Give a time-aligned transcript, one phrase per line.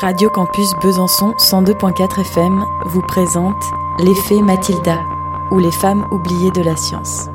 [0.00, 3.62] Radio Campus Besançon 102.4 FM vous présente
[4.00, 4.98] L'effet Mathilda
[5.50, 7.28] ou les femmes oubliées de la science.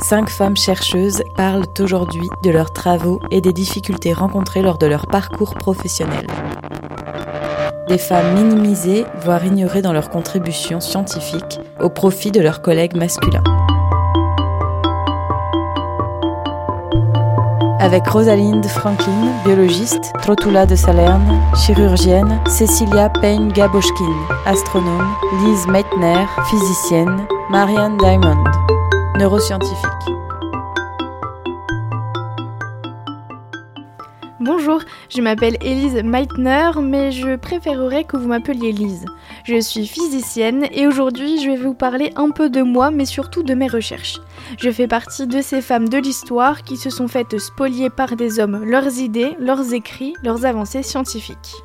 [0.00, 5.06] Cinq femmes chercheuses parlent aujourd'hui de leurs travaux et des difficultés rencontrées lors de leur
[5.06, 6.26] parcours professionnel.
[7.86, 13.44] Des femmes minimisées, voire ignorées dans leurs contributions scientifiques au profit de leurs collègues masculins.
[17.88, 24.12] Avec Rosalind Franklin, biologiste, Trotula de Salerne, chirurgienne, Cecilia Payne-Gaboschkin,
[24.44, 25.08] astronome,
[25.42, 28.44] Lise Meitner, physicienne, Marianne Diamond,
[29.18, 30.17] neuroscientifique.
[34.48, 34.80] Bonjour,
[35.10, 39.04] je m'appelle Elise Meitner, mais je préférerais que vous m'appeliez Lise.
[39.44, 43.42] Je suis physicienne et aujourd'hui je vais vous parler un peu de moi, mais surtout
[43.42, 44.22] de mes recherches.
[44.58, 48.40] Je fais partie de ces femmes de l'histoire qui se sont faites spolier par des
[48.40, 51.62] hommes leurs idées, leurs écrits, leurs avancées scientifiques.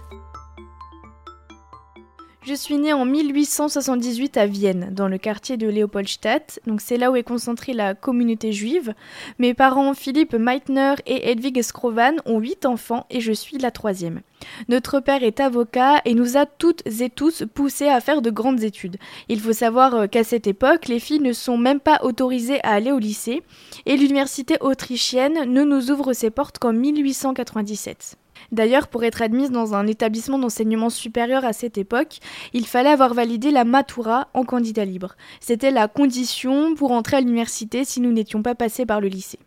[2.45, 7.09] Je suis née en 1878 à Vienne, dans le quartier de Leopoldstadt, donc c'est là
[7.09, 8.93] où est concentrée la communauté juive.
[9.39, 14.19] Mes parents Philippe Meitner et Edwig Skrovan ont huit enfants et je suis la troisième.
[14.67, 18.63] Notre père est avocat et nous a toutes et tous poussés à faire de grandes
[18.63, 18.97] études.
[19.29, 22.71] Il faut savoir euh, qu'à cette époque, les filles ne sont même pas autorisées à
[22.71, 23.41] aller au lycée
[23.85, 28.17] et l'université autrichienne ne nous ouvre ses portes qu'en 1897.
[28.53, 32.19] D'ailleurs, pour être admise dans un établissement d'enseignement supérieur à cette époque,
[32.53, 35.15] il fallait avoir validé la Matura en candidat libre.
[35.39, 39.39] C'était la condition pour entrer à l'université si nous n'étions pas passés par le lycée.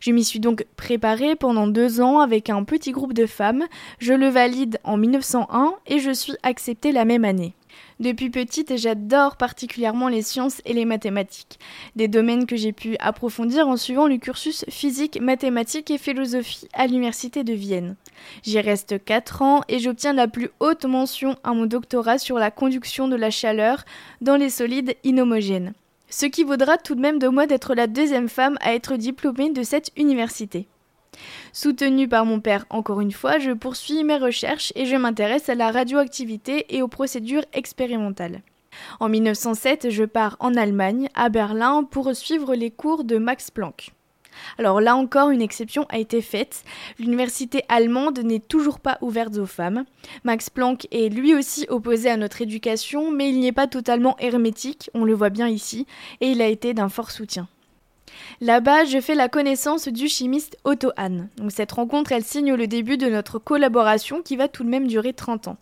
[0.00, 3.64] Je m'y suis donc préparée pendant deux ans avec un petit groupe de femmes.
[3.98, 7.54] Je le valide en 1901 et je suis acceptée la même année.
[8.00, 11.58] Depuis petite, j'adore particulièrement les sciences et les mathématiques,
[11.94, 16.86] des domaines que j'ai pu approfondir en suivant le cursus physique, mathématiques et philosophie à
[16.86, 17.96] l'Université de Vienne.
[18.42, 22.50] J'y reste 4 ans et j'obtiens la plus haute mention à mon doctorat sur la
[22.50, 23.84] conduction de la chaleur
[24.20, 25.74] dans les solides inhomogènes.
[26.10, 29.50] Ce qui vaudra tout de même de moi d'être la deuxième femme à être diplômée
[29.50, 30.66] de cette université.
[31.52, 35.54] Soutenue par mon père encore une fois, je poursuis mes recherches et je m'intéresse à
[35.54, 38.42] la radioactivité et aux procédures expérimentales.
[39.00, 43.90] En 1907, je pars en Allemagne, à Berlin, pour suivre les cours de Max Planck.
[44.58, 46.64] Alors là encore, une exception a été faite.
[46.98, 49.84] L'université allemande n'est toujours pas ouverte aux femmes.
[50.24, 54.16] Max Planck est lui aussi opposé à notre éducation, mais il n'y est pas totalement
[54.18, 55.86] hermétique, on le voit bien ici,
[56.20, 57.46] et il a été d'un fort soutien.
[58.40, 61.28] Là-bas, je fais la connaissance du chimiste Otto Hahn.
[61.48, 65.12] Cette rencontre, elle signe le début de notre collaboration qui va tout de même durer
[65.12, 65.56] 30 ans.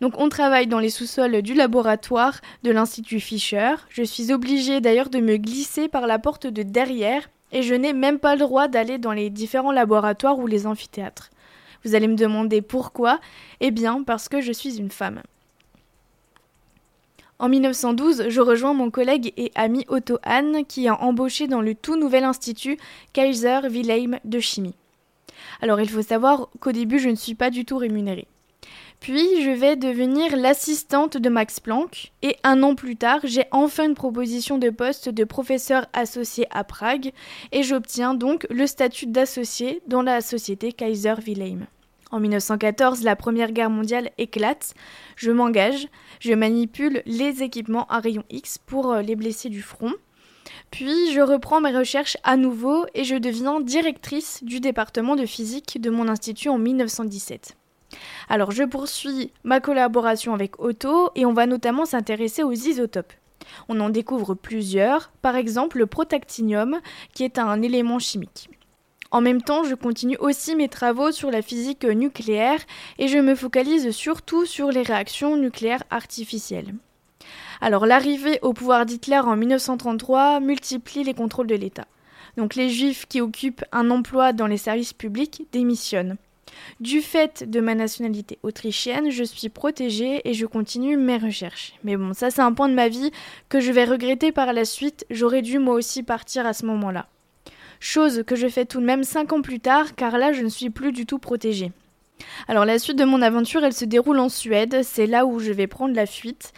[0.00, 3.74] Donc on travaille dans les sous-sols du laboratoire de l'Institut Fischer.
[3.88, 7.92] Je suis obligée d'ailleurs de me glisser par la porte de derrière et je n'ai
[7.92, 11.30] même pas le droit d'aller dans les différents laboratoires ou les amphithéâtres.
[11.84, 13.20] Vous allez me demander pourquoi?
[13.60, 15.22] Eh bien parce que je suis une femme.
[17.40, 21.74] En 1912, je rejoins mon collègue et ami Otto Hahn qui a embauché dans le
[21.74, 22.78] tout nouvel institut
[23.12, 24.76] Kaiser Wilhelm de chimie.
[25.60, 28.28] Alors il faut savoir qu'au début je ne suis pas du tout rémunérée.
[29.00, 33.86] Puis je vais devenir l'assistante de Max Planck et un an plus tard, j'ai enfin
[33.86, 37.12] une proposition de poste de professeur associé à Prague
[37.50, 41.66] et j'obtiens donc le statut d'associé dans la société Kaiser Wilhelm.
[42.14, 44.74] En 1914, la Première Guerre mondiale éclate.
[45.16, 45.88] Je m'engage,
[46.20, 49.92] je manipule les équipements à rayon X pour euh, les blessés du front.
[50.70, 55.80] Puis je reprends mes recherches à nouveau et je deviens directrice du département de physique
[55.80, 57.56] de mon institut en 1917.
[58.28, 63.12] Alors je poursuis ma collaboration avec Otto et on va notamment s'intéresser aux isotopes.
[63.68, 66.78] On en découvre plusieurs, par exemple le protactinium
[67.12, 68.50] qui est un élément chimique.
[69.14, 72.58] En même temps, je continue aussi mes travaux sur la physique nucléaire
[72.98, 76.74] et je me focalise surtout sur les réactions nucléaires artificielles.
[77.60, 81.86] Alors l'arrivée au pouvoir d'Hitler en 1933 multiplie les contrôles de l'État.
[82.36, 86.16] Donc les juifs qui occupent un emploi dans les services publics démissionnent.
[86.80, 91.74] Du fait de ma nationalité autrichienne, je suis protégée et je continue mes recherches.
[91.84, 93.12] Mais bon, ça c'est un point de ma vie
[93.48, 97.06] que je vais regretter par la suite, j'aurais dû moi aussi partir à ce moment-là
[97.80, 100.48] chose que je fais tout de même 5 ans plus tard car là je ne
[100.48, 101.72] suis plus du tout protégée.
[102.48, 105.52] Alors la suite de mon aventure elle se déroule en Suède, c'est là où je
[105.52, 106.52] vais prendre la fuite.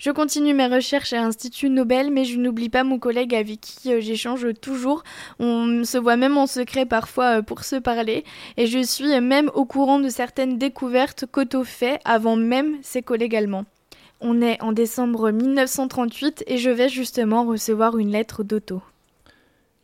[0.00, 3.92] Je continue mes recherches à l'Institut Nobel, mais je n'oublie pas mon collègue avec qui
[3.92, 5.02] euh, j'échange toujours.
[5.38, 8.24] On se voit même en secret parfois euh, pour se parler,
[8.56, 13.36] et je suis même au courant de certaines découvertes qu'Otto fait avant même ses collègues
[13.36, 13.66] allemands.
[14.22, 18.80] On est en décembre 1938 et je vais justement recevoir une lettre d'Otto.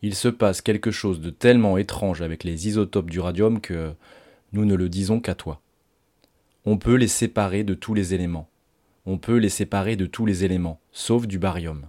[0.03, 3.93] Il se passe quelque chose de tellement étrange avec les isotopes du radium que
[4.53, 5.61] Nous ne le disons qu'à toi.
[6.65, 8.49] On peut les séparer de tous les éléments.
[9.05, 11.87] On peut les séparer de tous les éléments, sauf du barium.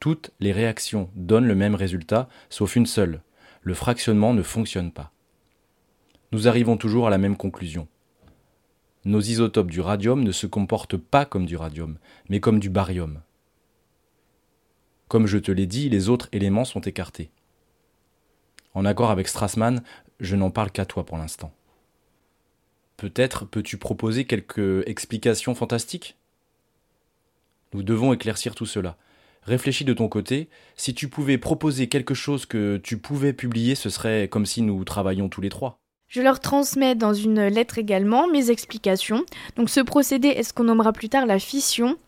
[0.00, 3.22] Toutes les réactions donnent le même résultat, sauf une seule.
[3.62, 5.12] Le fractionnement ne fonctionne pas.
[6.30, 7.88] Nous arrivons toujours à la même conclusion.
[9.04, 11.98] Nos isotopes du radium ne se comportent pas comme du radium,
[12.28, 13.22] mais comme du barium.
[15.14, 17.30] Comme je te l'ai dit, les autres éléments sont écartés.
[18.74, 19.84] En accord avec Strassmann,
[20.18, 21.52] je n'en parle qu'à toi pour l'instant.
[22.96, 26.16] Peut-être peux-tu proposer quelques explications fantastiques?
[27.74, 28.96] Nous devons éclaircir tout cela.
[29.44, 33.90] Réfléchis de ton côté, si tu pouvais proposer quelque chose que tu pouvais publier, ce
[33.90, 35.78] serait comme si nous travaillions tous les trois.
[36.08, 39.24] Je leur transmets dans une lettre également mes explications.
[39.54, 41.98] Donc ce procédé est ce qu'on nommera plus tard la fission?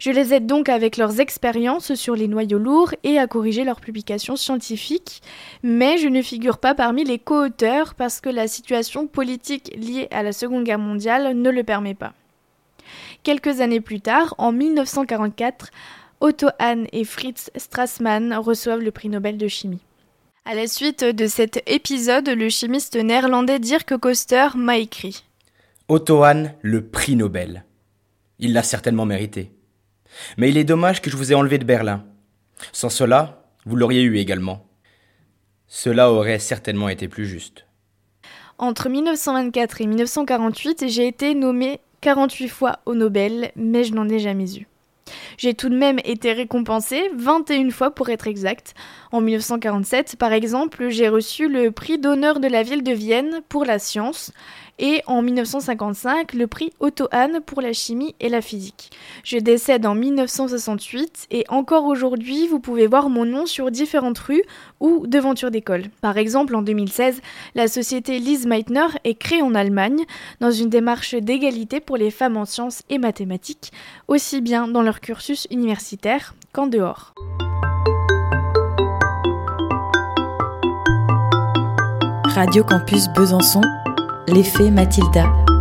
[0.00, 3.80] Je les aide donc avec leurs expériences sur les noyaux lourds et à corriger leurs
[3.80, 5.22] publications scientifiques,
[5.62, 10.22] mais je ne figure pas parmi les co-auteurs parce que la situation politique liée à
[10.22, 12.12] la Seconde Guerre mondiale ne le permet pas.
[13.22, 15.70] Quelques années plus tard, en 1944,
[16.20, 19.82] Otto Hahn et Fritz Strassmann reçoivent le prix Nobel de chimie.
[20.46, 25.24] À la suite de cet épisode, le chimiste néerlandais Dirk Koster m'a écrit
[25.88, 27.64] Otto Hahn, le prix Nobel.
[28.38, 29.52] Il l'a certainement mérité.
[30.36, 32.04] Mais il est dommage que je vous ai enlevé de Berlin.
[32.72, 34.66] Sans cela, vous l'auriez eu également.
[35.66, 37.66] Cela aurait certainement été plus juste.
[38.58, 44.18] Entre 1924 et 1948, j'ai été nommé 48 fois au Nobel, mais je n'en ai
[44.18, 44.68] jamais eu.
[45.36, 48.74] J'ai tout de même été récompensé 21 fois pour être exact.
[49.12, 53.64] En 1947, par exemple, j'ai reçu le prix d'honneur de la ville de Vienne pour
[53.64, 54.32] la science
[54.78, 58.90] et en 1955 le prix Otto Hahn pour la chimie et la physique.
[59.22, 64.42] Je décède en 1968 et encore aujourd'hui vous pouvez voir mon nom sur différentes rues
[64.80, 65.84] ou devantures d'école.
[66.00, 67.20] Par exemple en 2016
[67.54, 70.04] la société Lise Meitner est créée en Allemagne
[70.40, 73.72] dans une démarche d'égalité pour les femmes en sciences et mathématiques,
[74.08, 77.14] aussi bien dans leur cursus universitaire qu'en dehors.
[82.34, 83.60] Radio Campus Besançon
[84.26, 85.53] L'effet Mathilda.